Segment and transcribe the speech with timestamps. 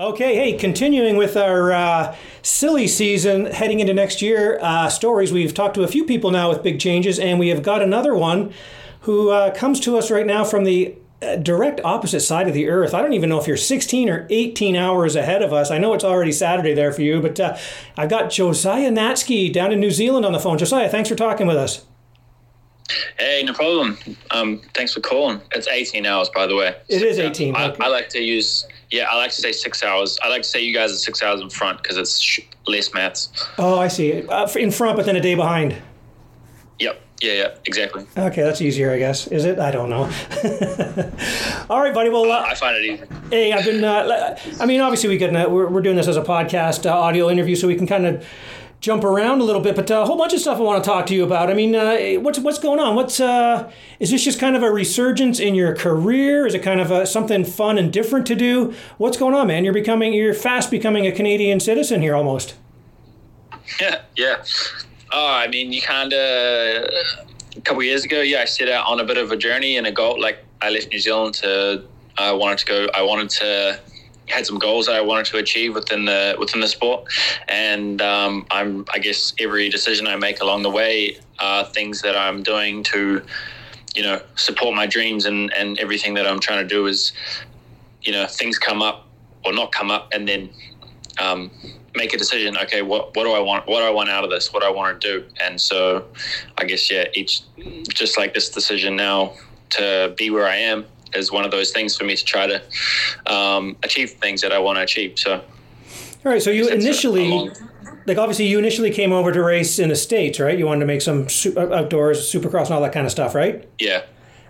[0.00, 5.30] Okay, hey, continuing with our uh, silly season heading into next year uh, stories.
[5.30, 8.14] We've talked to a few people now with big changes, and we have got another
[8.14, 8.50] one
[9.00, 12.66] who uh, comes to us right now from the uh, direct opposite side of the
[12.66, 12.94] earth.
[12.94, 15.70] I don't even know if you're 16 or 18 hours ahead of us.
[15.70, 17.58] I know it's already Saturday there for you, but uh,
[17.98, 20.56] I've got Josiah Natzke down in New Zealand on the phone.
[20.56, 21.84] Josiah, thanks for talking with us.
[23.18, 23.98] Hey, no problem.
[24.30, 25.40] Um, thanks for calling.
[25.52, 26.76] It's 18 hours, by the way.
[26.88, 27.56] It is 18.
[27.56, 30.18] I, I like to use yeah, I like to say six hours.
[30.22, 32.92] I like to say you guys are six hours in front because it's sh- less
[32.92, 33.28] maths.
[33.56, 34.26] Oh, I see.
[34.26, 35.80] Uh, in front, but then a day behind.
[36.80, 37.00] Yep.
[37.22, 38.06] Yeah, yeah, exactly.
[38.16, 39.26] Okay, that's easier, I guess.
[39.26, 39.58] Is it?
[39.58, 40.04] I don't know.
[41.70, 42.08] All right, buddy.
[42.08, 43.04] Well, uh, I find it easy.
[43.30, 43.84] Hey, I've been.
[43.84, 45.36] Uh, I mean, obviously, we can.
[45.36, 48.06] Uh, we're, we're doing this as a podcast, uh, audio interview, so we can kind
[48.06, 48.26] of
[48.80, 50.88] jump around a little bit, but uh, a whole bunch of stuff I want to
[50.88, 51.50] talk to you about.
[51.50, 52.94] I mean, uh, what's what's going on?
[52.96, 56.46] What's uh, is this just kind of a resurgence in your career?
[56.46, 58.74] Is it kind of a, something fun and different to do?
[58.98, 59.64] What's going on, man?
[59.64, 62.54] You're becoming you're fast becoming a Canadian citizen here almost.
[63.80, 64.42] Yeah, yeah.
[65.12, 68.98] Oh, I mean, you kind of a couple years ago, yeah, I set out on
[68.98, 70.20] a bit of a journey and a goal.
[70.20, 71.84] Like I left New Zealand to
[72.18, 72.86] I wanted to go.
[72.94, 73.80] I wanted to
[74.30, 77.04] had some goals that I wanted to achieve within the within the sport,
[77.48, 82.16] and um, I'm I guess every decision I make along the way are things that
[82.16, 83.22] I'm doing to,
[83.94, 87.12] you know, support my dreams and and everything that I'm trying to do is,
[88.02, 89.06] you know, things come up
[89.44, 90.50] or not come up, and then.
[91.18, 91.50] Um,
[91.96, 94.30] make a decision okay what what do i want what do i want out of
[94.30, 96.06] this what do i want to do and so
[96.56, 97.42] i guess yeah each
[97.88, 99.32] just like this decision now
[99.70, 102.62] to be where i am is one of those things for me to try to
[103.32, 105.18] um, achieve things that I want to achieve.
[105.18, 105.42] So, all
[106.24, 106.42] right.
[106.42, 107.50] So you initially,
[108.06, 110.58] like obviously, you initially came over to race in the states, right?
[110.58, 113.34] You wanted to make some su- uh, outdoors, supercross, and all that kind of stuff,
[113.34, 113.68] right?
[113.78, 114.02] Yeah.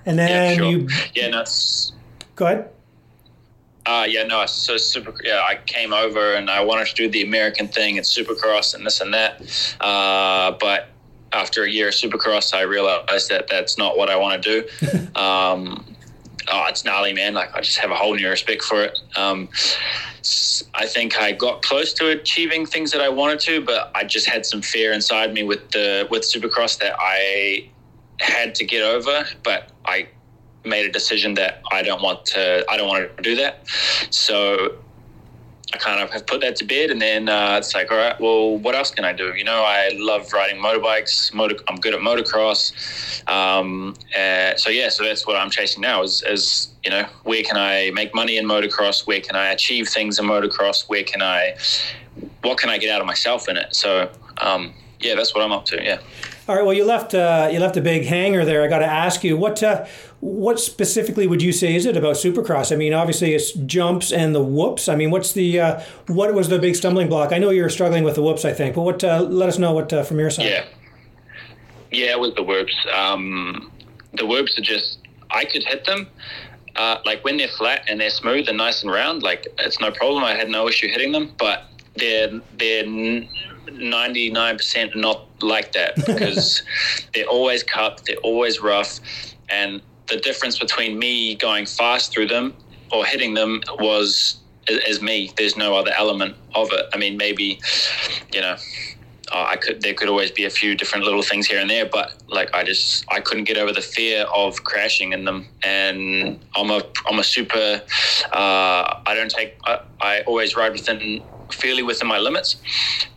[0.06, 0.70] And then yeah, sure.
[0.70, 0.88] you.
[1.14, 1.28] Yeah.
[1.28, 1.44] No.
[2.36, 2.70] Go ahead.
[3.86, 5.14] Uh, yeah, no, so super.
[5.24, 8.84] Yeah, I came over and I wanted to do the American thing and Supercross and
[8.84, 9.40] this and that.
[9.80, 10.90] Uh, but
[11.32, 15.14] after a year of Supercross, I realized that that's not what I want to do.
[15.20, 15.84] um,
[16.50, 17.34] oh, it's gnarly, man.
[17.34, 18.98] Like I just have a whole new respect for it.
[19.16, 19.48] Um,
[20.74, 24.28] I think I got close to achieving things that I wanted to, but I just
[24.28, 27.70] had some fear inside me with the with Supercross that I
[28.20, 29.24] had to get over.
[29.42, 30.08] But I
[30.64, 32.64] made a decision that I don't want to.
[32.68, 33.66] I don't want to do that.
[34.10, 34.76] So
[35.72, 38.20] I kind of have put that to bed, and then uh, it's like, all right,
[38.20, 39.32] well, what else can I do?
[39.36, 41.32] You know, I love riding motorbikes.
[41.32, 43.28] Motor, I'm good at motocross.
[43.28, 46.02] Um, uh, so yeah, so that's what I'm chasing now.
[46.02, 49.06] Is, is you know, where can I make money in motocross?
[49.06, 50.88] Where can I achieve things in motocross?
[50.88, 51.56] Where can I,
[52.42, 53.74] what can I get out of myself in it?
[53.74, 55.82] So um, yeah, that's what I'm up to.
[55.82, 56.00] Yeah.
[56.48, 56.64] All right.
[56.64, 58.62] Well, you left uh, you left a big hanger there.
[58.64, 59.86] I got to ask you what uh,
[60.20, 62.72] what specifically would you say is it about Supercross?
[62.72, 64.88] I mean, obviously it's jumps and the whoops.
[64.88, 67.32] I mean, what's the uh, what was the big stumbling block?
[67.32, 69.02] I know you were struggling with the whoops, I think, but what?
[69.02, 70.46] Uh, let us know what uh, from your side.
[70.46, 70.64] Yeah,
[71.90, 72.74] yeah, with the whoops.
[72.94, 73.72] Um,
[74.12, 74.98] the whoops are just
[75.30, 76.08] I could hit them.
[76.76, 79.90] Uh, like when they're flat and they're smooth and nice and round, like it's no
[79.90, 80.22] problem.
[80.22, 81.64] I had no issue hitting them, but
[81.96, 86.62] they're they're 99% not like that because
[87.14, 89.00] they're always cut, they're always rough.
[89.48, 89.80] And
[90.10, 92.54] the difference between me going fast through them
[92.92, 95.32] or hitting them was is me.
[95.38, 96.86] There's no other element of it.
[96.94, 97.60] I mean, maybe,
[98.32, 98.56] you know,
[99.32, 102.12] I could there could always be a few different little things here and there, but
[102.28, 105.48] like I just I couldn't get over the fear of crashing in them.
[105.64, 107.82] And I'm a I'm a super.
[108.32, 109.56] Uh, I don't take.
[109.66, 112.56] I, I always ride within fairly within my limits,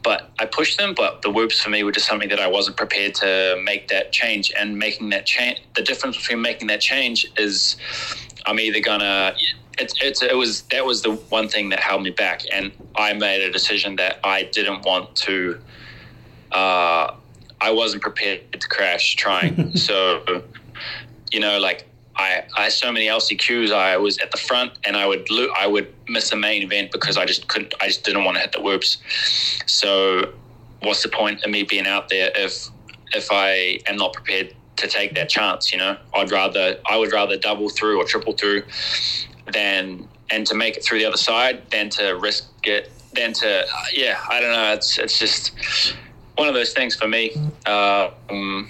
[0.04, 0.94] but I pushed them.
[0.94, 4.12] But the whoops for me were just something that I wasn't prepared to make that
[4.12, 4.52] change.
[4.58, 7.78] And making that change, the difference between making that change is
[8.46, 9.36] I'm either gonna.
[9.80, 13.14] It's, it's it was that was the one thing that held me back, and I
[13.14, 15.60] made a decision that I didn't want to.
[16.52, 17.16] Uh,
[17.60, 19.76] I wasn't prepared to crash trying.
[19.78, 20.44] so,
[21.32, 23.74] you know, like I, I so many LCQs.
[23.74, 26.92] I was at the front, and I would lo- I would miss a main event
[26.92, 27.74] because I just couldn't.
[27.82, 28.98] I just didn't want to hit the whoops.
[29.66, 30.34] So,
[30.82, 32.68] what's the point of me being out there if
[33.14, 35.72] if I am not prepared to take that chance?
[35.72, 38.64] You know, I'd rather I would rather double through or triple through
[39.52, 42.92] than and to make it through the other side than to risk it.
[43.14, 44.74] Than to yeah, I don't know.
[44.74, 45.52] It's it's just
[46.36, 47.36] one of those things for me.
[47.66, 48.70] Uh, um,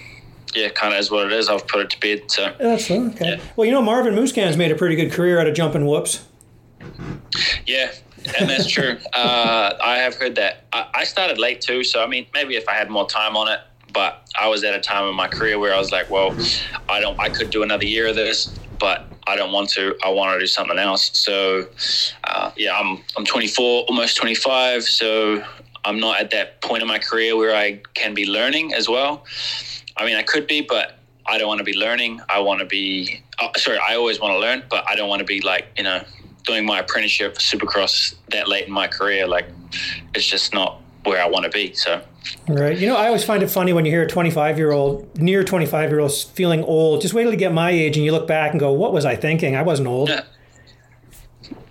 [0.54, 1.48] yeah, kind of is what it is.
[1.48, 2.30] I've put it to bed.
[2.30, 3.14] So that's okay.
[3.20, 3.40] Yeah.
[3.56, 6.24] Well, you know, Marvin Musquin's made a pretty good career out of jumping whoops.
[7.66, 7.92] Yeah,
[8.38, 8.96] and that's true.
[9.12, 10.66] uh, I have heard that.
[10.72, 13.48] I, I, started late too, so I mean, maybe if I had more time on
[13.48, 13.60] it,
[13.92, 16.36] but I was at a time in my career where I was like, well,
[16.88, 18.46] I don't, I could do another year of this,
[18.78, 19.96] but I don't want to.
[20.04, 21.10] I want to do something else.
[21.18, 21.66] So,
[22.24, 24.84] uh, yeah, I'm I'm 24, almost 25.
[24.84, 25.42] So
[25.84, 29.24] I'm not at that point in my career where I can be learning as well.
[29.96, 32.20] I mean, I could be, but I don't want to be learning.
[32.28, 33.22] I want to be.
[33.40, 35.84] Oh, sorry, I always want to learn, but I don't want to be like you
[35.84, 36.02] know
[36.44, 39.26] doing my apprenticeship Supercross that late in my career.
[39.26, 39.46] Like,
[40.14, 41.74] it's just not where I want to be.
[41.74, 42.02] So.
[42.48, 42.78] Right.
[42.78, 45.44] You know, I always find it funny when you hear a 25 year old, near
[45.44, 47.02] 25 year old, feeling old.
[47.02, 49.04] Just wait till you get my age and you look back and go, what was
[49.04, 49.56] I thinking?
[49.56, 50.08] I wasn't old.
[50.08, 50.24] Yeah.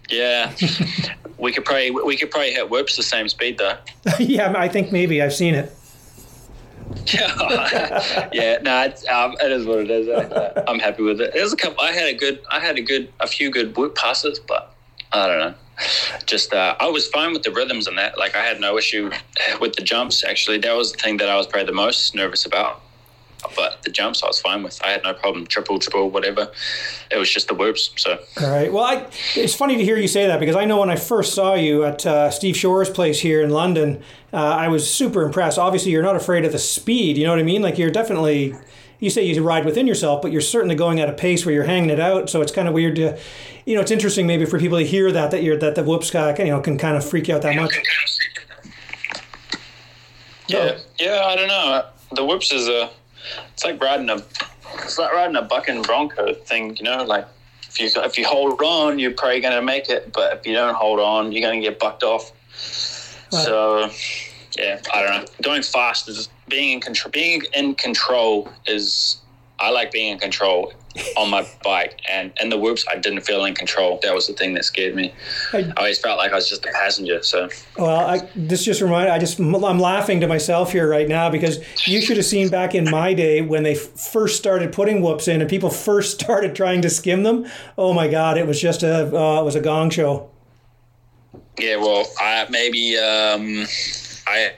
[0.09, 0.53] Yeah.
[1.37, 3.77] we could probably we could probably hit whoops the same speed though.
[4.19, 5.75] yeah, I think maybe I've seen it.
[7.13, 10.07] yeah, no, it's, um, it is what it is.
[10.07, 11.33] I, I'm happy with it.
[11.35, 11.83] Was a couple.
[11.83, 14.73] I had a good, I had a good, a few good passes, but
[15.11, 15.55] I don't know.
[16.25, 18.17] Just uh, I was fine with the rhythms and that.
[18.17, 19.11] Like I had no issue
[19.59, 20.23] with the jumps.
[20.23, 22.81] Actually, that was the thing that I was probably the most nervous about.
[23.55, 24.79] But the jumps I was fine with.
[24.83, 25.45] I had no problem.
[25.47, 26.51] Triple, triple, whatever.
[27.11, 27.91] It was just the whoops.
[27.97, 28.19] So.
[28.41, 28.71] All right.
[28.71, 31.33] Well, I, it's funny to hear you say that because I know when I first
[31.33, 34.01] saw you at uh, Steve Shore's place here in London,
[34.31, 35.59] uh, I was super impressed.
[35.59, 37.17] Obviously, you're not afraid of the speed.
[37.17, 37.61] You know what I mean?
[37.61, 38.55] Like you're definitely
[39.03, 41.65] you say you ride within yourself, but you're certainly going at a pace where you're
[41.65, 42.29] hanging it out.
[42.29, 43.19] So it's kind of weird to,
[43.65, 46.15] you know, it's interesting maybe for people to hear that that you're that the whoops
[46.15, 47.73] uh, you know can kind of freak you out that much.
[50.47, 51.85] Yeah, yeah, I don't know.
[52.13, 52.89] The whoops is a,
[53.53, 54.17] it's like riding a,
[54.83, 56.75] it's like riding a bucking bronco thing.
[56.77, 57.27] You know, like
[57.67, 60.53] if you if you hold on, you're probably going to make it, but if you
[60.53, 62.31] don't hold on, you're going to get bucked off.
[63.31, 63.45] Right.
[63.45, 63.89] So,
[64.57, 65.25] yeah, I don't know.
[65.41, 67.11] Going fast is being in control.
[67.11, 69.17] Being in control is.
[69.59, 70.73] I like being in control
[71.17, 73.99] on my bike, and and the whoops, I didn't feel in control.
[74.03, 75.13] That was the thing that scared me.
[75.51, 77.23] I, I always felt like I was just a passenger.
[77.23, 77.49] So.
[77.77, 79.11] Well, I, this just reminded.
[79.11, 82.75] I just I'm laughing to myself here right now because you should have seen back
[82.75, 86.81] in my day when they first started putting whoops in and people first started trying
[86.83, 87.45] to skim them.
[87.77, 90.29] Oh my God, it was just a uh, it was a gong show.
[91.59, 93.65] Yeah, well, I maybe um,
[94.27, 94.53] I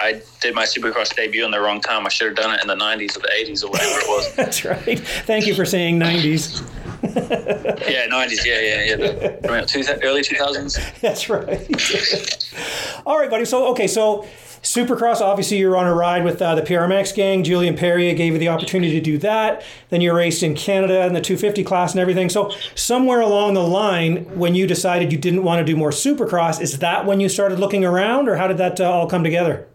[0.00, 2.06] I did my Supercross debut in the wrong time.
[2.06, 4.34] I should have done it in the 90s or the 80s or whatever it was.
[4.36, 4.98] That's right.
[5.26, 6.62] Thank you for saying 90s.
[7.02, 8.44] yeah, 90s.
[8.44, 9.64] Yeah, yeah, yeah.
[9.64, 11.00] Two, early 2000s.
[11.00, 13.02] That's right.
[13.06, 13.44] All right, buddy.
[13.44, 14.26] So, okay, so
[14.62, 17.44] Supercross, obviously, you're on a ride with uh, the PRMX gang.
[17.44, 19.62] Julian Perrier gave you the opportunity to do that.
[19.90, 22.30] Then you raced in Canada in the 250 class and everything.
[22.30, 26.60] So, somewhere along the line, when you decided you didn't want to do more Supercross,
[26.60, 29.68] is that when you started looking around, or how did that uh, all come together?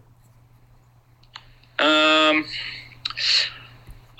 [1.80, 2.44] Um,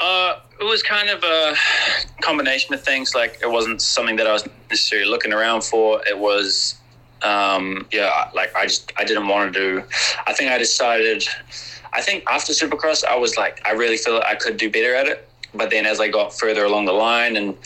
[0.01, 1.55] uh, it was kind of a
[2.23, 3.15] combination of things.
[3.15, 6.01] Like it wasn't something that I was necessarily looking around for.
[6.09, 6.77] It was,
[7.23, 9.85] um, yeah, like I just I didn't want to do.
[10.27, 11.25] I think I decided.
[11.93, 15.07] I think after Supercross, I was like, I really feel I could do better at
[15.07, 15.29] it.
[15.53, 17.57] But then as I got further along the line and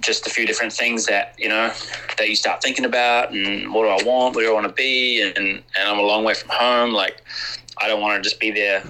[0.00, 1.72] just a few different things that you know
[2.16, 4.72] that you start thinking about and what do I want, where do I want to
[4.72, 6.92] be, and and I'm a long way from home.
[6.92, 7.22] Like
[7.80, 8.82] I don't want to just be there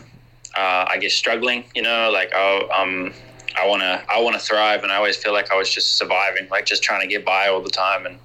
[0.56, 1.64] uh, I guess struggling.
[1.74, 3.12] You know, like oh, um,
[3.58, 5.96] I want to I want to thrive, and I always feel like I was just
[5.96, 8.18] surviving, like just trying to get by all the time, and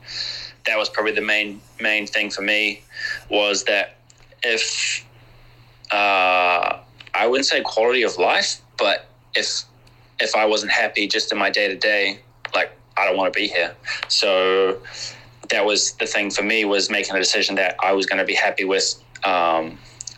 [0.66, 2.82] that was probably the main main thing for me
[3.30, 3.98] was that
[4.44, 5.06] if
[5.92, 6.80] uh,
[7.14, 9.64] I wouldn't say quality of life, but if
[10.20, 12.20] if I wasn't happy just in my day to day,
[12.54, 13.76] like I don't want to be here.
[14.08, 14.82] So
[15.50, 18.26] that was the thing for me was making a decision that I was going to
[18.26, 18.96] be happy with.
[19.24, 19.78] Um,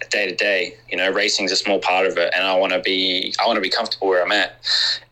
[0.09, 0.75] day to day.
[0.89, 3.47] You know, racing is a small part of it, and I want to be I
[3.47, 4.59] want to be comfortable where I'm at.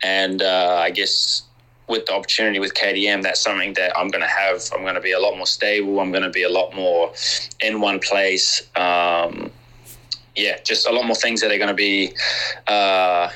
[0.04, 1.44] And uh, I guess
[1.88, 4.64] with the opportunity with KDM, that's something that I'm going to have.
[4.74, 6.00] I'm going to be a lot more stable.
[6.00, 7.14] I'm going to be a lot more
[7.62, 8.64] in one place.
[8.76, 9.52] Um,
[10.36, 12.14] yeah, just a lot more things that are going to be.
[12.68, 13.30] Uh,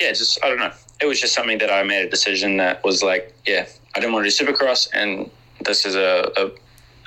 [0.00, 0.72] yeah, just I don't know.
[1.00, 4.12] It was just something that I made a decision that was like, yeah, I didn't
[4.12, 5.30] want to do Supercross, and
[5.64, 6.50] this is a, a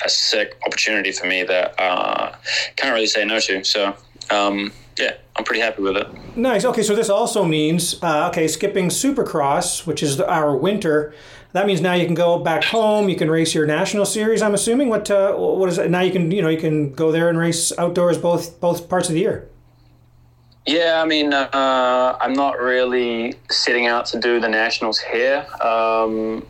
[0.05, 2.35] a sick opportunity for me that uh,
[2.75, 3.63] can't really say no to.
[3.63, 3.95] So
[4.29, 6.07] um, yeah, I'm pretty happy with it.
[6.35, 6.65] Nice.
[6.65, 11.13] Okay, so this also means uh, okay, skipping Supercross, which is our winter.
[11.53, 13.09] That means now you can go back home.
[13.09, 14.41] You can race your national series.
[14.41, 14.89] I'm assuming.
[14.89, 15.89] What uh, what is it?
[15.89, 19.07] Now you can you know you can go there and race outdoors both both parts
[19.07, 19.47] of the year.
[20.65, 25.45] Yeah, I mean, uh, I'm not really setting out to do the nationals here.
[25.61, 26.45] Um,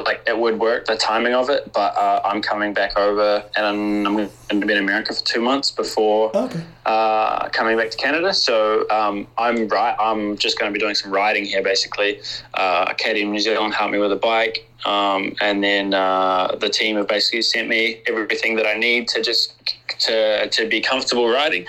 [0.00, 1.72] like it would work, the timing of it.
[1.72, 5.40] But uh, I'm coming back over, and I'm, going to be in America for two
[5.40, 6.62] months before okay.
[6.86, 8.32] uh, coming back to Canada.
[8.34, 9.96] So um, I'm right.
[9.98, 12.20] I'm just going to be doing some riding here, basically.
[12.54, 16.68] Uh, Katie in New Zealand helped me with a bike, um, and then uh, the
[16.68, 21.28] team have basically sent me everything that I need to just to to be comfortable
[21.28, 21.66] riding.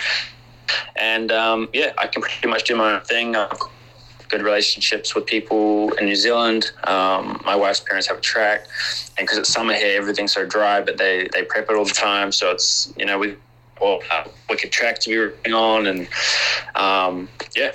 [0.95, 3.35] And um, yeah, I can pretty much do my own thing.
[3.35, 3.59] I've
[4.29, 6.71] good relationships with people in New Zealand.
[6.85, 8.67] Um, my wife's parents have a track,
[9.17, 11.91] and because it's summer here, everything's so dry, but they they prep it all the
[11.91, 13.35] time, so it's you know we
[13.81, 16.07] well uh, wicked track to be running on, and
[16.75, 17.71] um, yeah.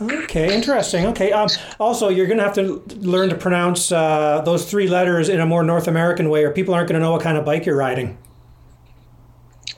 [0.00, 1.06] Okay, interesting.
[1.06, 1.30] Okay.
[1.30, 1.48] Um,
[1.78, 5.46] also, you're going to have to learn to pronounce uh, those three letters in a
[5.46, 7.76] more North American way, or people aren't going to know what kind of bike you're
[7.76, 8.18] riding.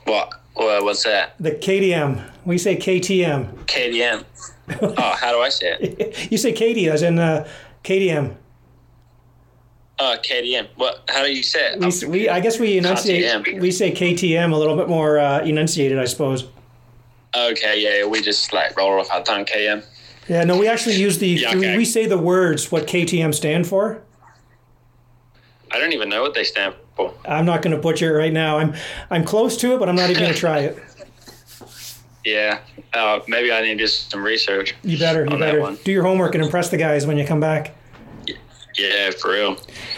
[0.05, 0.29] What?
[0.53, 1.35] What- What's that?
[1.39, 2.21] The KTM.
[2.45, 3.65] We say KTM.
[3.65, 4.23] KDM.
[4.81, 6.15] oh, how do I say it?
[6.31, 7.47] You say Katie as in uh,
[7.83, 8.35] KTM.
[9.99, 10.67] Oh, KDM.
[10.75, 11.03] What?
[11.09, 11.79] How do you say it?
[11.79, 13.23] We, we, I guess we enunciate.
[13.45, 13.61] KTM.
[13.61, 16.47] We say KTM a little bit more uh, enunciated, I suppose.
[17.35, 19.85] Okay, yeah, we just like roll off our tongue, KM.
[20.27, 21.27] Yeah, no, we actually use the.
[21.27, 24.01] Yeah, we, we say the words what KTM stand for.
[25.71, 26.79] I don't even know what they stand for.
[27.27, 28.57] I'm not going to butcher it right now.
[28.57, 28.73] I'm
[29.09, 30.77] I'm close to it, but I'm not even going to try it.
[32.25, 32.61] Yeah,
[32.95, 34.73] uh, maybe I need to do some research.
[34.83, 35.25] You better.
[35.25, 37.75] You better do your homework and impress the guys when you come back.
[38.77, 39.57] Yeah, for real.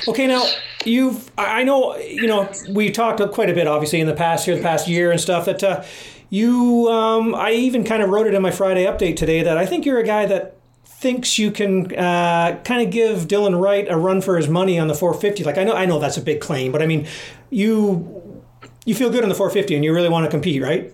[0.10, 0.46] Okay, now
[0.84, 4.58] you've I know you know we talked quite a bit obviously in the past here,
[4.58, 5.86] the past year and stuff that uh,
[6.30, 9.66] you um, I even kind of wrote it in my Friday update today that I
[9.66, 10.57] think you're a guy that
[10.88, 14.88] thinks you can uh, kind of give Dylan Wright a run for his money on
[14.88, 15.44] the 450.
[15.44, 17.08] Like I know I know that's a big claim, but I mean
[17.50, 18.42] you
[18.86, 20.94] you feel good on the 450 and you really want to compete, right?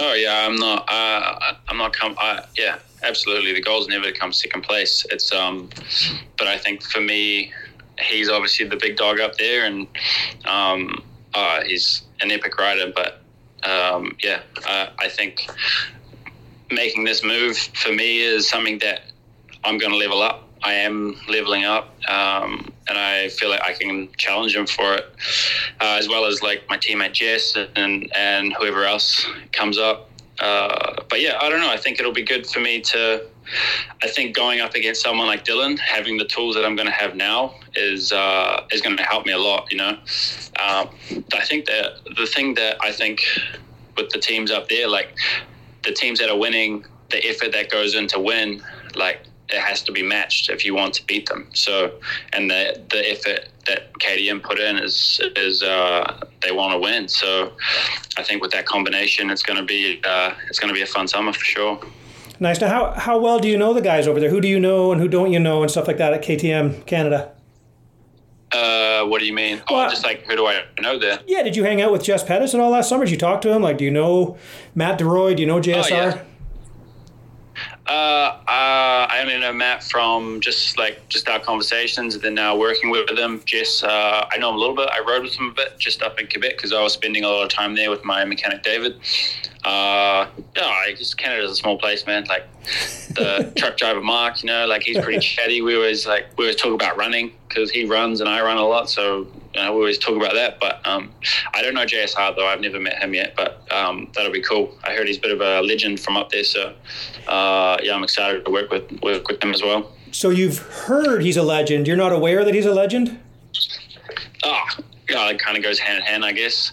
[0.00, 0.88] Oh yeah, I'm not.
[0.88, 1.92] Uh, I'm not.
[1.94, 3.52] Com- I, yeah, absolutely.
[3.52, 5.04] The goal is never to come second place.
[5.10, 5.68] It's um,
[6.38, 7.52] but I think for me,
[7.98, 9.86] he's obviously the big dog up there, and
[10.46, 11.02] um,
[11.34, 12.92] uh, he's an epic rider.
[12.94, 13.20] But
[13.68, 15.48] um, yeah, uh, I think
[16.70, 19.02] making this move for me is something that
[19.64, 20.48] I'm going to level up.
[20.62, 25.04] I am leveling up, um, and I feel like I can challenge him for it,
[25.78, 30.08] uh, as well as like my teammate Jess and and whoever else comes up.
[30.40, 31.68] Uh, but yeah, I don't know.
[31.68, 33.26] I think it'll be good for me to.
[34.02, 36.94] I think going up against someone like Dylan, having the tools that I'm going to
[36.94, 39.70] have now is uh, is going to help me a lot.
[39.70, 40.88] You know, um,
[41.34, 43.20] I think that the thing that I think
[43.98, 45.14] with the teams up there, like
[45.84, 48.62] the teams that are winning, the effort that goes into win,
[48.94, 51.48] like it has to be matched if you want to beat them.
[51.52, 51.92] So,
[52.32, 57.08] and the the effort that KDM put in is is uh, they want to win.
[57.08, 57.52] So,
[58.16, 60.86] I think with that combination, it's going to be uh, it's going to be a
[60.86, 61.80] fun summer for sure.
[62.40, 62.60] Nice.
[62.60, 64.30] Now, how how well do you know the guys over there?
[64.30, 66.86] Who do you know and who don't you know and stuff like that at KTM
[66.86, 67.32] Canada?
[68.52, 69.62] Uh, what do you mean?
[69.68, 71.18] Well, oh, just like who do I know there?
[71.26, 73.04] Yeah, did you hang out with Jess Pettis at all last summer?
[73.04, 73.62] Did you talk to him?
[73.62, 74.36] Like, do you know
[74.74, 75.36] Matt DeRoy?
[75.36, 75.90] Do you know JSR?
[75.90, 76.22] yeah.
[77.86, 77.92] Uh,
[78.48, 82.90] uh, I only know Matt from just like just our conversations, and then now working
[82.90, 83.42] with them.
[83.44, 84.88] Jess, uh, I know him a little bit.
[84.90, 87.28] I rode with him a bit just up in Quebec because I was spending a
[87.28, 88.94] lot of time there with my mechanic David.
[89.64, 92.24] Uh, yeah, I just Canada's a small place, man.
[92.24, 92.46] Like
[93.10, 95.60] the truck driver Mark, you know, like he's pretty chatty.
[95.60, 98.66] We always like we always talk about running because he runs and I run a
[98.66, 100.58] lot, so you know, we always talk about that.
[100.58, 101.12] But um,
[101.52, 102.46] I don't know JSR though.
[102.46, 104.76] I've never met him yet, but um, that'll be cool.
[104.82, 106.74] I heard he's a bit of a legend from up there, so
[107.28, 109.92] uh, yeah, I'm excited to work with work with him as well.
[110.10, 111.86] So you've heard he's a legend.
[111.86, 113.18] You're not aware that he's a legend?
[114.44, 114.64] Oh,
[115.08, 116.72] yeah, it kind of goes hand in hand, I guess.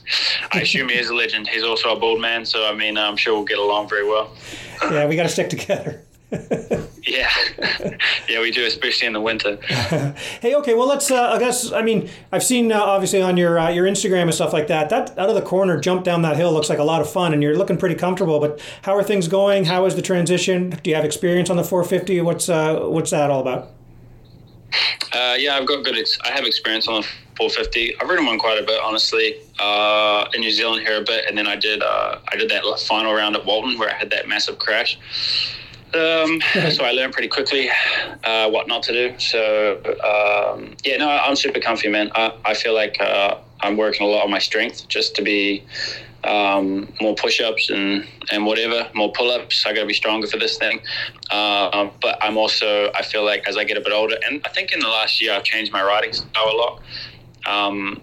[0.52, 1.48] I assume he is a legend.
[1.48, 4.36] He's also a bald man, so I mean, I'm sure we'll get along very well.
[4.84, 6.04] Yeah, we got to stick together.
[7.04, 7.32] Yeah,
[8.30, 9.58] yeah, we do, especially in the winter.
[10.42, 11.10] Hey, okay, well, let's.
[11.10, 11.72] Uh, I guess.
[11.72, 14.90] I mean, I've seen uh, obviously on your uh, your Instagram and stuff like that.
[14.90, 17.34] That out of the corner jump down that hill looks like a lot of fun,
[17.34, 18.40] and you're looking pretty comfortable.
[18.40, 19.66] But how are things going?
[19.66, 20.72] How is the transition?
[20.84, 22.22] Do you have experience on the 450?
[22.22, 23.70] What's uh, what's that all about?
[25.14, 25.98] Uh, yeah, I've got good.
[25.98, 28.00] Ex- I have experience on the 450.
[28.00, 31.38] I've ridden one quite a bit, honestly, uh, in New Zealand here a bit, and
[31.38, 31.82] then I did.
[31.82, 34.98] Uh, I did that final round at Walton where I had that massive crash.
[35.94, 37.70] Um, so I learned pretty quickly
[38.24, 39.20] uh, what not to do.
[39.20, 42.12] So um, yeah, no, I'm super comfy, man.
[42.16, 45.66] I, I feel like uh, I'm working a lot on my strength just to be
[46.24, 49.66] um, more push-ups and and whatever, more pull-ups.
[49.66, 50.82] I got to be stronger for this thing.
[51.30, 54.50] Uh, but I'm also I feel like as I get a bit older, and I
[54.50, 56.82] think in the last year I've changed my riding style a lot.
[57.48, 58.02] Um,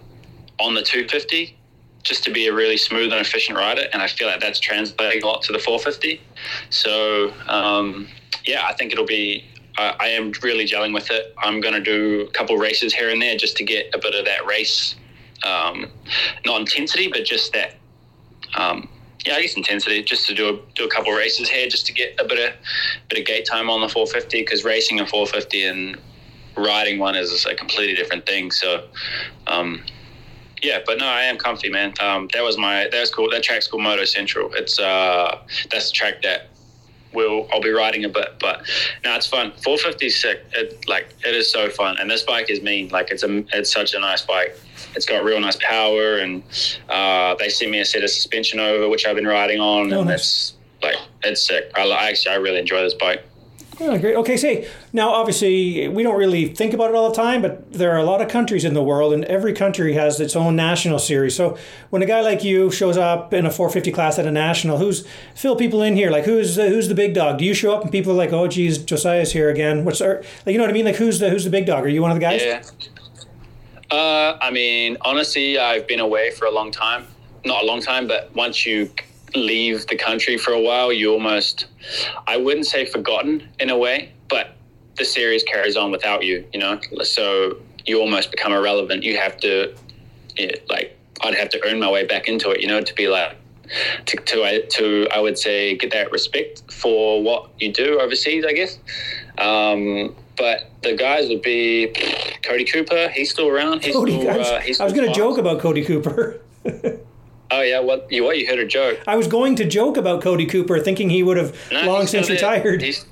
[0.59, 1.55] on the 250,
[2.03, 5.23] just to be a really smooth and efficient rider, and I feel like that's translating
[5.23, 6.21] a lot to the 450.
[6.69, 8.07] So um,
[8.45, 9.45] yeah, I think it'll be.
[9.77, 11.33] I, I am really gelling with it.
[11.37, 14.15] I'm going to do a couple races here and there just to get a bit
[14.15, 14.95] of that race,
[15.43, 15.87] um,
[16.45, 17.75] not intensity, but just that.
[18.55, 18.89] Um,
[19.25, 20.01] yeah, I guess intensity.
[20.01, 22.55] Just to do a do a couple races here, just to get a bit of
[23.09, 25.99] bit of gate time on the 450, because racing a 450 and
[26.55, 28.51] riding one is a completely different thing.
[28.51, 28.85] So.
[29.47, 29.83] Um,
[30.61, 31.93] yeah, but no, I am comfy, man.
[31.99, 33.29] Um, that was my that was cool.
[33.29, 34.53] That track's called Moto Central.
[34.53, 35.39] It's uh,
[35.71, 36.47] that's the track that
[37.13, 38.37] we'll I'll be riding a bit.
[38.39, 38.61] But
[39.03, 39.51] no, it's fun.
[39.63, 40.41] 450 is sick.
[40.53, 42.89] It like it is so fun, and this bike is mean.
[42.89, 44.57] Like it's a it's such a nice bike.
[44.95, 46.43] It's got real nice power, and
[46.89, 49.99] uh, they sent me a set of suspension over, which I've been riding on, Oh,
[49.99, 50.15] and nice.
[50.21, 51.71] it's like it's sick.
[51.75, 53.23] I, li- actually I really enjoy this bike.
[53.81, 54.15] Oh, great.
[54.15, 55.09] Okay, say now.
[55.11, 58.21] Obviously, we don't really think about it all the time, but there are a lot
[58.21, 61.35] of countries in the world, and every country has its own national series.
[61.35, 61.57] So,
[61.89, 65.07] when a guy like you shows up in a 450 class at a national, who's
[65.33, 66.11] fill people in here?
[66.11, 67.37] Like, who's the, who's the big dog?
[67.37, 69.85] Do you show up and people are like, "Oh, geez, Josiah's here again"?
[69.85, 70.85] What's our, like, you know what I mean?
[70.85, 71.85] Like, who's the who's the big dog?
[71.85, 72.41] Are you one of the guys?
[72.43, 72.61] Yeah.
[73.91, 77.07] Uh, I mean, honestly, I've been away for a long time.
[77.45, 78.91] Not a long time, but once you
[79.35, 81.67] leave the country for a while, you almost,
[82.27, 84.55] I wouldn't say forgotten in a way, but
[84.97, 86.79] the series carries on without you, you know?
[87.03, 89.03] So you almost become irrelevant.
[89.03, 89.75] You have to,
[90.37, 93.07] yeah, like, I'd have to earn my way back into it, you know, to be
[93.07, 93.35] like,
[94.07, 98.43] to, to, I- to, I would say, get that respect for what you do overseas,
[98.45, 98.79] I guess.
[99.37, 101.93] Um, but the guys would be
[102.43, 103.09] Cody Cooper.
[103.09, 103.83] He's still around.
[103.83, 106.39] He's Cody, still, uh, he's I was going to joke about Cody Cooper.
[107.51, 108.99] Oh yeah, what you what you heard a joke?
[109.07, 112.29] I was going to joke about Cody Cooper, thinking he would have No, long since
[112.29, 112.81] retired.
[112.81, 113.05] He's,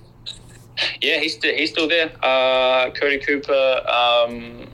[1.02, 2.12] yeah, he's still he's still there.
[2.22, 3.82] Uh, Cody Cooper.
[3.88, 4.68] Um,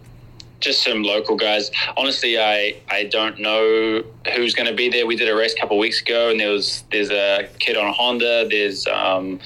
[0.60, 1.72] just some local guys.
[1.98, 4.04] Honestly, I I don't know
[4.34, 5.06] who's going to be there.
[5.06, 7.86] We did a race a couple weeks ago, and there was there's a kid on
[7.86, 8.48] a Honda.
[8.50, 9.40] There's um.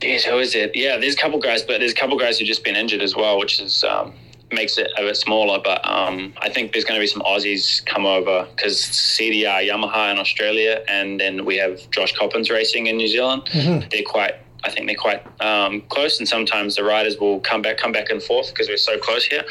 [0.00, 0.76] Geez, who is it?
[0.76, 3.16] Yeah, there's a couple guys, but there's a couple guys who've just been injured as
[3.16, 4.12] well, which is um,
[4.52, 5.60] makes it a bit smaller.
[5.62, 10.12] But um, I think there's going to be some Aussies come over because CDR Yamaha
[10.12, 13.48] in Australia, and then we have Josh Coppins racing in New Zealand.
[13.90, 17.78] They're quite, I think they're quite um, close, and sometimes the riders will come back,
[17.78, 19.44] come back and forth because we're so close here.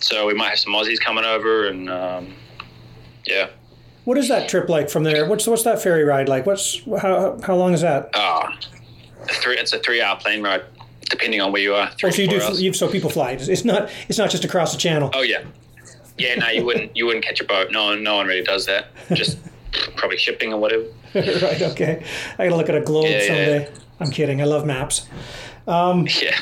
[0.00, 2.34] So we might have some Aussies coming over, and um,
[3.24, 3.48] yeah.
[4.04, 5.28] What is that trip like from there?
[5.28, 6.44] What's what's that ferry ride like?
[6.44, 8.10] What's how how long is that?
[8.14, 8.58] Ah,
[9.30, 9.56] three.
[9.56, 10.64] It's a three-hour plane ride,
[11.12, 11.90] depending on where you are.
[12.02, 12.78] Oh, so you do hours.
[12.78, 13.32] so people fly.
[13.32, 15.10] It's not it's not just across the channel.
[15.14, 15.44] Oh yeah,
[16.18, 16.34] yeah.
[16.34, 16.96] No, you wouldn't.
[16.96, 17.70] You wouldn't catch a boat.
[17.70, 18.88] No, no one really does that.
[19.12, 19.38] Just
[19.96, 20.84] probably shipping or whatever.
[21.14, 21.62] right.
[21.62, 22.02] Okay.
[22.38, 23.72] I gotta look at a globe Yeah, yeah, someday.
[24.00, 24.40] I'm kidding.
[24.42, 25.06] I love maps.
[25.68, 26.36] Um, Yeah,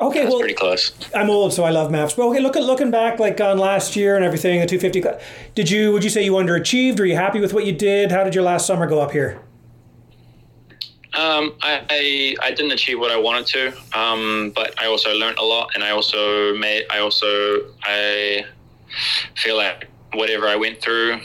[0.00, 0.20] Okay.
[0.20, 0.92] that's well, pretty close.
[1.12, 2.14] I'm old, so I love maps.
[2.14, 5.24] But okay, look at looking back, like on last year and everything, the 250.
[5.56, 5.90] Did you?
[5.92, 7.00] Would you say you underachieved?
[7.00, 8.12] Are you happy with what you did?
[8.12, 9.40] How did your last summer go up here?
[11.14, 15.38] Um, I, I I didn't achieve what I wanted to, um, but I also learned
[15.38, 16.86] a lot, and I also made.
[16.90, 18.44] I also I
[19.36, 21.20] feel like whatever I went through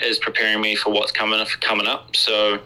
[0.00, 2.16] is preparing me for what's coming coming up.
[2.16, 2.60] So.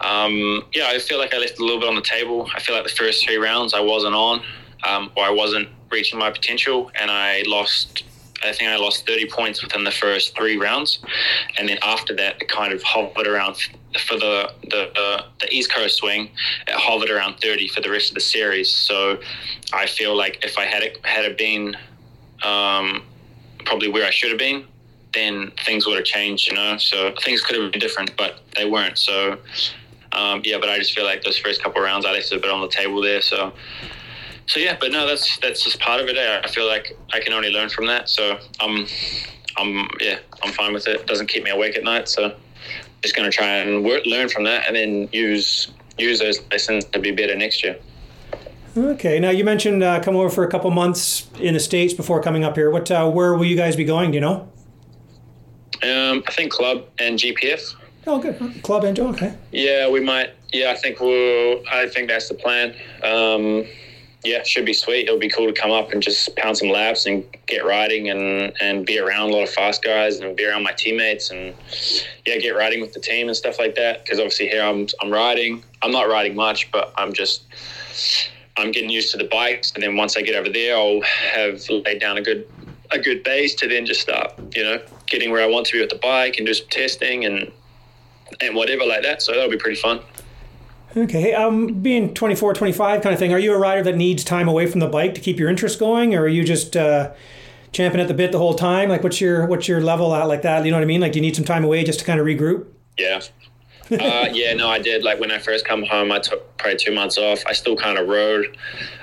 [0.00, 2.50] Um, yeah, I feel like I left a little bit on the table.
[2.54, 4.42] I feel like the first three rounds I wasn't on,
[4.82, 8.04] um, or I wasn't reaching my potential, and I lost.
[8.44, 10.98] I think I lost 30 points within the first three rounds,
[11.58, 13.56] and then after that, it kind of hovered around
[14.06, 16.30] for the the, the the East Coast swing.
[16.66, 18.72] It hovered around 30 for the rest of the series.
[18.72, 19.18] So
[19.72, 21.76] I feel like if I had it had it been
[22.42, 23.04] um,
[23.64, 24.66] probably where I should have been,
[25.14, 26.48] then things would have changed.
[26.48, 28.98] You know, so things could have been different, but they weren't.
[28.98, 29.38] So
[30.14, 32.50] um, yeah, but I just feel like those first couple rounds I left a bit
[32.50, 33.20] on the table there.
[33.20, 33.52] So,
[34.46, 36.16] so yeah, but no, that's that's just part of it.
[36.16, 36.40] eh?
[36.42, 38.08] I feel like I can only learn from that.
[38.08, 38.86] So I'm,
[39.56, 41.00] I'm yeah, I'm fine with it.
[41.00, 42.08] It doesn't keep me awake at night.
[42.08, 42.34] So
[43.02, 46.98] just gonna try and work, learn from that, and then use use those lessons to
[46.98, 47.78] be better next year.
[48.76, 49.20] Okay.
[49.20, 52.44] Now you mentioned uh, come over for a couple months in the states before coming
[52.44, 52.70] up here.
[52.70, 52.90] What?
[52.90, 54.10] Uh, where will you guys be going?
[54.10, 54.48] Do you know?
[55.82, 57.74] Um, I think club and GPF.
[58.06, 58.62] Oh, good.
[58.62, 59.08] Club Angel.
[59.08, 59.34] Okay.
[59.52, 60.30] Yeah, we might.
[60.52, 61.62] Yeah, I think we'll.
[61.70, 62.74] I think that's the plan.
[63.02, 63.64] Um,
[64.24, 65.06] yeah, should be sweet.
[65.06, 68.52] It'll be cool to come up and just pound some laps and get riding and
[68.60, 71.54] and be around a lot of fast guys and be around my teammates and
[72.26, 74.02] yeah, get riding with the team and stuff like that.
[74.02, 75.62] Because obviously here I'm I'm riding.
[75.82, 77.44] I'm not riding much, but I'm just
[78.56, 79.72] I'm getting used to the bikes.
[79.72, 82.48] And then once I get over there, I'll have laid down a good
[82.90, 85.80] a good base to then just start, you know, getting where I want to be
[85.80, 87.52] with the bike and do some testing and
[88.40, 89.20] and whatever like that.
[89.20, 90.00] So that'll be pretty fun.
[90.96, 91.34] Okay.
[91.34, 94.66] Um, being 24, 25 kind of thing, are you a rider that needs time away
[94.66, 97.12] from the bike to keep your interest going, or are you just uh,
[97.72, 98.88] champing at the bit the whole time?
[98.88, 100.64] Like, what's your what's your level at like that?
[100.64, 101.00] You know what I mean?
[101.00, 102.66] Like, do you need some time away just to kind of regroup?
[102.98, 103.22] Yeah.
[103.90, 105.02] uh, yeah, no, I did.
[105.02, 107.42] Like when I first come home, I took probably two months off.
[107.46, 108.56] I still kind of rode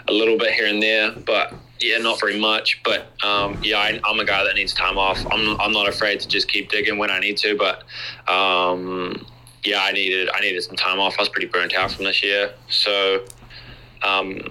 [0.07, 2.81] a little bit here and there, but yeah, not very much.
[2.83, 5.23] But um, yeah, I, I'm a guy that needs time off.
[5.31, 7.55] I'm, I'm not afraid to just keep digging when I need to.
[7.55, 7.83] But
[8.31, 9.25] um,
[9.63, 11.15] yeah, I needed I needed some time off.
[11.17, 13.23] I was pretty burnt out from this year, so
[14.03, 14.41] um,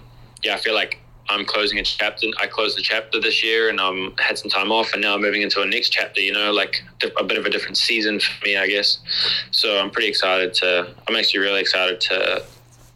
[0.42, 2.26] yeah, I feel like I'm closing a chapter.
[2.40, 5.20] I closed the chapter this year, and um had some time off, and now I'm
[5.20, 6.20] moving into a next chapter.
[6.20, 6.82] You know, like
[7.18, 8.98] a bit of a different season for me, I guess.
[9.50, 10.94] So I'm pretty excited to.
[11.08, 12.44] I'm actually really excited to.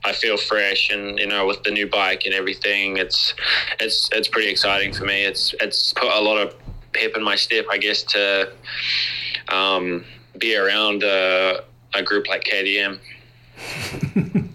[0.07, 3.35] I feel fresh, and you know, with the new bike and everything, it's
[3.81, 5.25] it's it's pretty exciting for me.
[5.25, 6.55] It's it's put a lot of
[6.93, 8.53] pep in my step, I guess, to
[9.49, 10.05] um,
[10.39, 11.61] be around uh,
[11.95, 12.99] a group like KTM.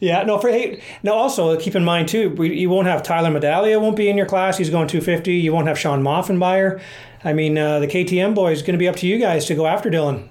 [0.00, 0.38] Yeah, no.
[0.38, 3.96] For hey, now also keep in mind too, we, you won't have Tyler Medaglia won't
[3.96, 4.56] be in your class.
[4.56, 5.34] He's going 250.
[5.34, 6.80] You won't have Shawn Maffenbeier.
[7.24, 9.66] I mean, uh, the KTM boys going to be up to you guys to go
[9.66, 10.28] after Dylan.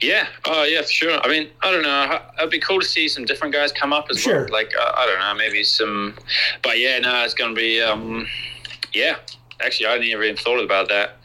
[0.00, 0.28] Yeah.
[0.44, 1.18] Oh, yeah, for sure.
[1.24, 2.20] I mean, I don't know.
[2.38, 4.42] It'd be cool to see some different guys come up as Sure.
[4.44, 4.52] well.
[4.52, 6.14] Like, uh, I don't know, maybe some.
[6.62, 7.82] But yeah, no, it's going to be.
[7.82, 8.28] Um,
[8.94, 9.16] yeah.
[9.60, 11.16] Actually, I didn't even thought about that.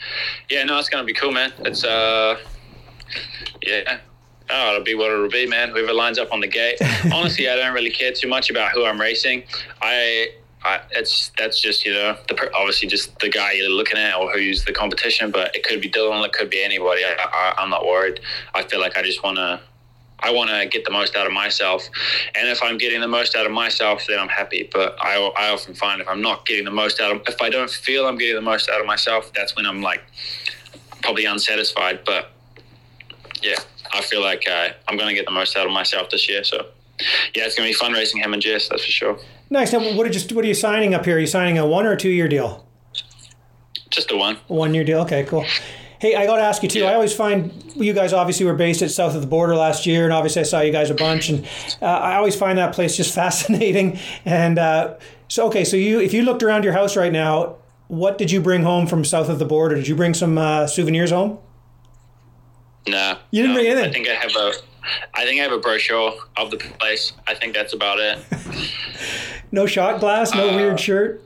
[0.49, 1.53] Yeah, no, it's going to be cool, man.
[1.60, 2.39] It's uh,
[3.62, 3.99] yeah.
[4.49, 5.69] Oh, it'll be what it'll be, man.
[5.69, 6.78] Whoever lines up on the gate.
[7.13, 9.43] Honestly, I don't really care too much about who I'm racing.
[9.82, 10.30] I,
[10.63, 14.32] I it's that's just you know the obviously just the guy you're looking at or
[14.32, 17.04] who's the competition, but it could be Dylan, it could be anybody.
[17.04, 18.19] I, I, I'm not worried.
[18.54, 19.62] I feel like I just want to.
[20.26, 21.89] I want to get the most out of myself,
[22.34, 24.69] and if I'm getting the most out of myself, then I'm happy.
[24.71, 27.49] But I, I often find if I'm not getting the most out of, if I
[27.49, 30.02] don't feel I'm getting the most out of myself, that's when I'm like
[31.02, 32.06] probably unsatisfied.
[32.06, 32.32] But
[33.43, 33.58] yeah,
[33.93, 36.43] I feel like uh, I'm going to get the most out of myself this year.
[36.43, 36.65] So
[37.36, 39.19] yeah, it's going to be fun racing him and Jess, that's for sure.
[39.49, 39.73] Nice.
[39.73, 41.17] Now, what are you what are you signing up here?
[41.17, 42.65] Are you signing a one or a two year deal?
[43.89, 44.38] Just a one.
[44.47, 45.01] One year deal.
[45.01, 45.45] Okay, cool.
[45.99, 46.79] Hey, I got to ask you too.
[46.79, 46.91] Yeah.
[46.91, 50.03] I always find you guys obviously were based at south of the border last year,
[50.03, 51.45] and obviously I saw you guys a bunch, and
[51.82, 53.99] uh, I always find that place just fascinating.
[54.25, 54.95] And uh,
[55.27, 58.41] so, okay, so you if you looked around your house right now, what did you
[58.41, 59.75] bring home from south of the border?
[59.75, 61.38] Did you bring some uh, souvenirs home?
[62.88, 63.17] Nah.
[63.32, 63.89] You didn't no, bring anything?
[63.89, 64.52] I think I have a.
[65.13, 67.13] I think I have a brochure of the place.
[67.28, 68.19] I think that's about it.
[69.52, 71.22] No shot glass, no Uh, weird shirt,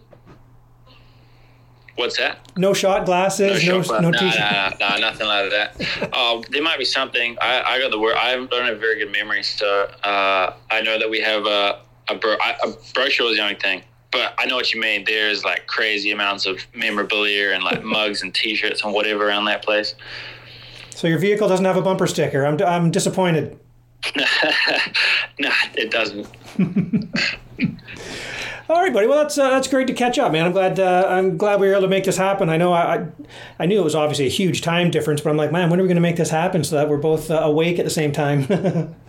[1.96, 2.40] What's that?
[2.58, 4.20] no shot glasses, no no, glass.
[4.20, 4.40] t-shirt.
[4.40, 6.10] Nah, nah, nah, nothing like that.
[6.14, 7.38] Uh, there might be something.
[7.42, 8.16] I, I got the word.
[8.18, 12.16] I don't have very good memory, so uh, I know that we have a a,
[12.16, 13.82] bro, I- a brochure is the only thing.
[14.12, 15.06] But I know what you mean.
[15.06, 19.64] There's like crazy amounts of memorabilia and like mugs and T-shirts and whatever around that
[19.64, 19.96] place.
[20.98, 22.44] So your vehicle doesn't have a bumper sticker.
[22.44, 23.60] I'm I'm disappointed.
[25.40, 26.26] nah, it doesn't.
[28.68, 29.06] All right, buddy.
[29.06, 30.48] Well, that's uh, that's great to catch up, man.
[30.48, 32.50] I'm glad uh, I'm glad we were able to make this happen.
[32.50, 33.06] I know I,
[33.60, 35.84] I knew it was obviously a huge time difference, but I'm like, man, when are
[35.84, 38.12] we going to make this happen so that we're both uh, awake at the same
[38.12, 38.96] time?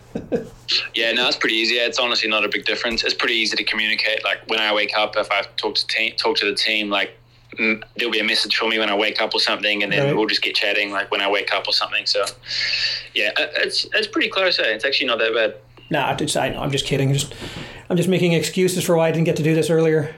[0.94, 1.77] Yeah, no, it's pretty easy.
[1.77, 3.05] It's honestly not a big difference.
[3.05, 4.24] It's pretty easy to communicate.
[4.24, 7.18] Like when I wake up, if I talk to team, talk to the team, like
[7.57, 10.17] there'll be a message for me when I wake up or something, and then Right.
[10.17, 12.07] we'll just get chatting like when I wake up or something.
[12.07, 12.25] So,
[13.15, 14.59] yeah, it's it's pretty close.
[14.59, 14.63] Eh?
[14.65, 15.55] It's actually not that bad.
[15.91, 17.13] nah, it's, I, I'm just kidding.
[17.13, 17.35] Just
[17.91, 20.15] I'm just making excuses for why I didn't get to do this earlier.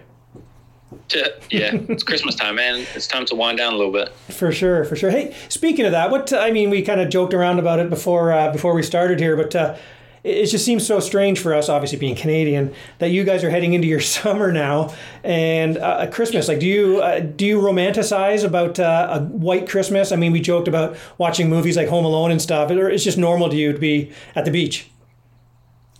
[1.50, 2.86] Yeah, it's Christmas time, man.
[2.94, 4.12] It's time to wind down a little bit.
[4.28, 5.10] For sure, for sure.
[5.10, 8.32] Hey, speaking of that, what I mean, we kind of joked around about it before
[8.32, 9.76] uh, before we started here, but uh,
[10.22, 13.72] it, just seems so strange for us, obviously being Canadian, that you guys are heading
[13.72, 16.48] into your summer now and uh, Christmas.
[16.48, 20.12] Like, do you uh, do you romanticize about uh, a white Christmas?
[20.12, 23.18] I mean, we joked about watching movies like Home Alone and stuff, or it's just
[23.18, 24.90] normal to you to be at the beach.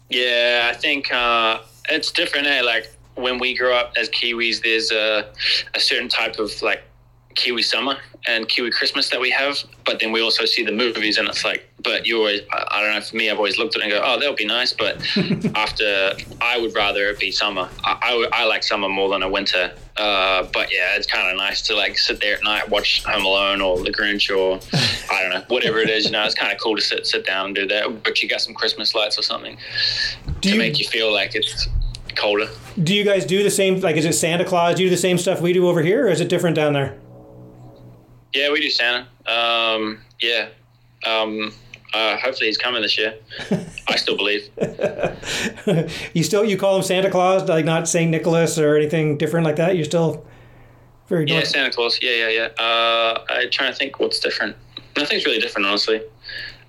[0.09, 2.47] Yeah, I think uh, it's different.
[2.47, 2.63] Eh?
[2.63, 5.31] Like when we grew up as Kiwis, there's a,
[5.75, 6.83] a certain type of like
[7.35, 7.97] Kiwi summer
[8.29, 9.57] and Kiwi Christmas that we have.
[9.85, 12.95] But then we also see the movies, and it's like, but you always, I don't
[12.95, 13.01] know.
[13.01, 14.73] For me, I've always looked at it and go, oh, that would be nice.
[14.73, 14.97] But
[15.55, 17.69] after, I would rather it be summer.
[17.85, 19.73] I, I, I like summer more than a winter.
[19.97, 23.25] Uh, but yeah, it's kind of nice to like sit there at night, watch Home
[23.25, 24.61] Alone or The Grinch or
[25.11, 26.05] I don't know, whatever it is.
[26.07, 28.03] You know, it's kind of cool to sit sit down and do that.
[28.03, 29.57] But you got some Christmas lights or something
[30.27, 31.69] Do to you make you feel like it's
[32.17, 32.49] colder.
[32.83, 33.81] do you guys do the same?
[33.81, 34.75] Like, is it Santa Claus?
[34.77, 36.73] Do you do the same stuff we do over here, or is it different down
[36.75, 36.99] there?
[38.35, 39.07] Yeah, we do Santa.
[39.27, 40.49] Um, yeah.
[41.07, 41.53] Um,
[41.93, 43.15] uh, hopefully he's coming this year.
[43.89, 44.49] I still believe.
[46.15, 49.57] you still you call him Santa Claus, like not Saint Nicholas or anything different like
[49.57, 49.75] that.
[49.75, 50.25] You're still
[51.09, 51.99] very Yeah, Santa Claus.
[52.01, 52.65] Yeah, yeah, yeah.
[52.65, 54.57] Uh, I'm trying to think what's different.
[54.97, 56.01] Nothing's really different, honestly.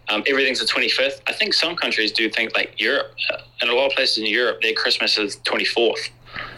[0.09, 1.21] Um, everything's the 25th.
[1.27, 4.25] I think some countries do think like Europe, uh, and a lot of places in
[4.25, 6.09] Europe, their Christmas is 24th.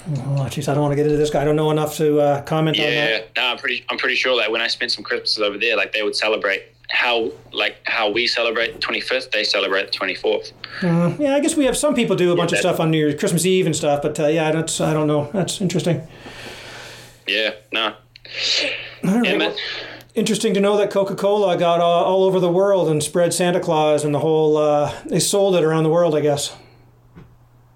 [0.06, 1.42] Oh, jeez, I don't want to get into this guy.
[1.42, 3.10] I don't know enough to uh, comment on that.
[3.10, 3.86] Yeah, no, I'm pretty.
[3.90, 6.64] I'm pretty sure that when I spent some Christmases over there, like they would celebrate
[6.90, 10.52] how like how we celebrate the 25th, they celebrate the 24th.
[10.82, 12.98] Uh, yeah, I guess we have some people do a bunch of stuff on New
[12.98, 15.30] Year's, Christmas Eve and stuff, but uh, yeah, that's I don't know.
[15.32, 16.06] That's interesting.
[17.26, 17.96] Yeah, no,
[19.06, 19.56] All yeah, well,
[20.14, 23.62] interesting to know that Coca Cola got all, all over the world and spread Santa
[23.62, 24.58] Claus and the whole.
[24.58, 26.54] Uh, they sold it around the world, I guess.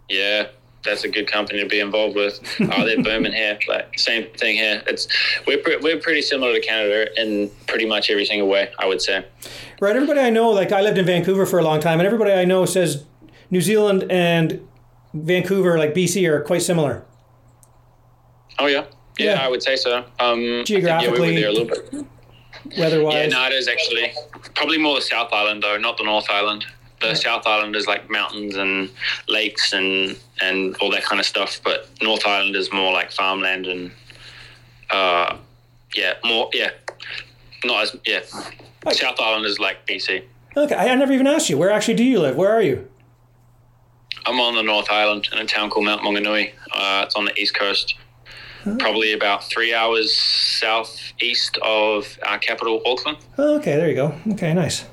[0.09, 0.47] Yeah,
[0.87, 2.39] that's a good company to be involved with.
[2.71, 3.59] Oh, they're booming here.
[3.67, 4.81] Like same thing here.
[4.87, 5.07] It's
[5.45, 8.69] we're pre- we're pretty similar to Canada in pretty much every single way.
[8.79, 9.25] I would say.
[9.79, 9.95] Right.
[9.95, 12.45] Everybody I know, like I lived in Vancouver for a long time, and everybody I
[12.45, 13.05] know says
[13.51, 14.67] New Zealand and
[15.13, 17.05] Vancouver, like BC, are quite similar.
[18.59, 18.85] Oh yeah,
[19.19, 19.45] yeah, Yeah.
[19.45, 19.97] I would say so.
[19.97, 22.05] Um, I think, yeah, we Geographically, were there a little bit.
[22.77, 23.13] Weather-wise.
[23.13, 24.11] Yeah, no, it is actually
[24.55, 26.65] probably more the South Island though, not the North Island.
[26.99, 28.89] The South Island is like mountains and
[29.27, 33.67] lakes and and all that kind of stuff, but North Island is more like farmland
[33.67, 33.91] and
[34.89, 35.37] uh,
[35.95, 36.71] yeah, more yeah,
[37.63, 38.21] not as yeah.
[38.91, 40.23] South Island is like BC.
[40.55, 41.57] Okay, I, I never even asked you.
[41.57, 42.35] Where actually do you live?
[42.35, 42.87] Where are you?
[44.25, 46.51] I'm on the North Island in a town called Mount Maunganui.
[46.71, 47.95] Uh, it's on the east coast,
[48.79, 53.19] probably about three hours southeast of our capital, Auckland.
[53.39, 54.13] Okay, there you go.
[54.31, 54.85] Okay, nice.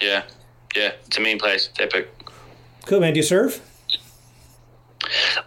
[0.00, 0.24] Yeah,
[0.74, 1.68] yeah, it's a mean place.
[1.68, 2.08] It's epic.
[2.86, 3.12] Cool, man.
[3.12, 3.60] Do you surf?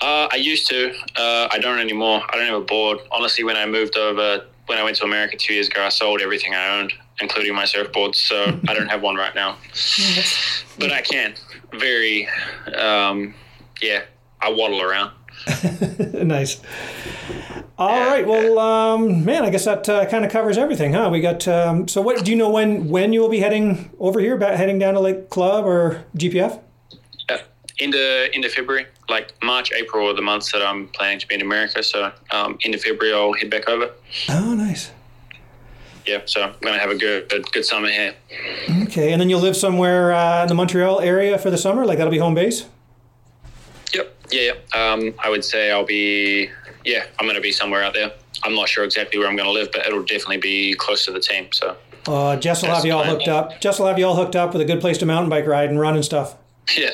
[0.02, 0.94] Uh, I used to.
[1.16, 2.22] Uh, I don't anymore.
[2.30, 3.00] I don't have a board.
[3.12, 6.22] Honestly, when I moved over, when I went to America two years ago, I sold
[6.22, 8.16] everything I owned, including my surfboards.
[8.16, 9.58] So I don't have one right now.
[10.78, 11.36] But I can.
[11.72, 12.28] Very,
[12.78, 13.34] um,
[13.82, 14.02] yeah,
[14.42, 15.12] I waddle around.
[16.28, 16.62] nice.
[17.78, 18.26] All right.
[18.26, 21.10] Well, um, man, I guess that uh, kind of covers everything, huh?
[21.12, 21.46] We got.
[21.48, 24.36] Um, so, what do you know when when you will be heading over here?
[24.36, 26.62] about heading down to Lake Club or GPF?
[27.30, 27.42] Yeah.
[27.80, 31.42] Into into February, like March, April are the months that I'm planning to be in
[31.42, 31.84] America.
[31.84, 33.92] So um, into February, I'll head back over.
[34.30, 34.92] Oh, nice.
[36.06, 38.14] Yeah, so I'm gonna have a good good, good summer here.
[38.84, 41.86] Okay, and then you'll live somewhere uh, in the Montreal area for the summer.
[41.86, 42.68] Like that'll be home base.
[43.94, 44.16] Yep.
[44.32, 44.54] Yeah.
[44.74, 44.92] yeah.
[44.94, 46.50] Um, I would say I'll be.
[46.86, 48.12] Yeah, I'm gonna be somewhere out there.
[48.44, 51.20] I'm not sure exactly where I'm gonna live, but it'll definitely be close to the
[51.20, 51.48] team.
[51.52, 51.76] So
[52.08, 53.60] Uh, Jess will have you all hooked up.
[53.60, 55.70] Jess will have you all hooked up with a good place to mountain bike ride
[55.70, 56.36] and run and stuff.
[56.78, 56.90] yeah,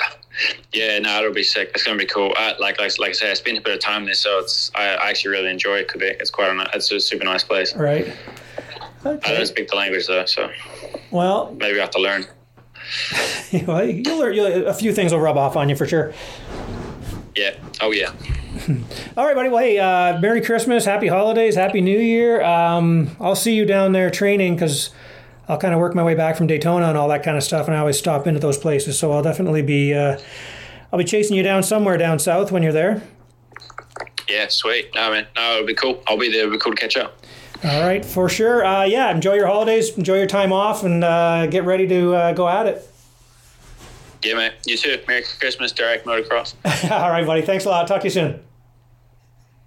[0.72, 1.00] yeah.
[1.00, 1.72] No, it'll be sick.
[1.76, 2.34] It's gonna be cool.
[2.38, 4.72] I, like like like I say, I spent a bit of time there, so it's
[4.76, 5.84] I, I actually really enjoy.
[5.84, 6.18] Quebec.
[6.22, 7.76] It's quite a it's a super nice place.
[7.76, 8.12] Right.
[9.04, 10.52] I don't speak the language though, so
[11.10, 12.26] Well, maybe I have to learn.
[13.66, 14.36] well, you'll learn.
[14.36, 16.14] You'll, a few things will rub off on you for sure.
[17.36, 17.56] Yeah.
[17.82, 18.12] Oh yeah.
[19.18, 19.50] All right, buddy.
[19.50, 22.42] Well, hey, uh, Merry Christmas, Happy Holidays, Happy New Year.
[22.44, 24.92] Um, I'll see you down there training because
[25.48, 27.68] I'll kind of work my way back from Daytona and all that kind of stuff,
[27.68, 29.00] and I always stop into those places.
[29.00, 30.20] So I'll definitely be, uh,
[30.92, 33.02] I'll be chasing you down somewhere down south when you're there.
[34.30, 34.48] Yeah.
[34.50, 34.90] Sweet.
[34.96, 35.28] No man.
[35.36, 36.04] No, it'll be cool.
[36.08, 36.42] I'll be there.
[36.42, 37.18] It'll be cool to catch up.
[37.64, 38.66] All right, for sure.
[38.66, 42.34] Uh, yeah, enjoy your holidays, enjoy your time off, and uh, get ready to uh,
[42.34, 42.91] go at it.
[44.24, 44.54] Yeah, mate.
[44.66, 45.00] You too.
[45.08, 46.54] Merry Christmas, Direct Motocross.
[46.92, 47.42] all right, buddy.
[47.42, 47.88] Thanks a lot.
[47.88, 48.40] Talk to you soon.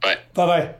[0.00, 0.18] Bye.
[0.34, 0.74] Bye bye.